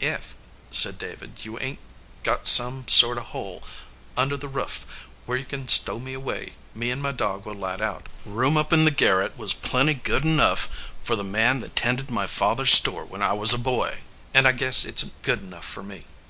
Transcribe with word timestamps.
"Ef," 0.00 0.34
said 0.70 0.96
David, 0.96 1.44
"you 1.44 1.58
ain 1.58 1.74
t 1.76 1.80
got 2.22 2.46
some 2.48 2.88
sort 2.88 3.18
of 3.18 3.24
hole 3.24 3.62
under 4.16 4.34
the 4.34 4.48
ruff 4.48 4.86
where 5.26 5.36
you 5.36 5.44
can 5.44 5.68
stow 5.68 5.98
me 6.00 6.14
away, 6.14 6.54
me 6.74 6.90
and 6.90 7.02
my 7.02 7.12
dog 7.12 7.44
will 7.44 7.52
light 7.56 7.82
out. 7.82 8.06
Room 8.24 8.56
up 8.56 8.72
in 8.72 8.86
the 8.86 8.90
garret 8.90 9.36
was 9.36 9.52
plenty 9.52 9.92
good 9.92 10.24
enough 10.24 10.90
for 11.02 11.14
the 11.14 11.22
man 11.22 11.60
that 11.60 11.76
tended 11.76 12.10
my 12.10 12.26
father 12.26 12.62
s 12.62 12.70
store 12.72 13.04
when 13.04 13.20
I 13.22 13.34
was 13.34 13.52
a 13.52 13.58
boy, 13.58 13.98
an 14.32 14.46
I 14.46 14.52
guess 14.52 14.86
it 14.86 15.02
s 15.02 15.10
good 15.20 15.40
enough 15.40 15.66
for 15.66 15.82
me." 15.82 16.06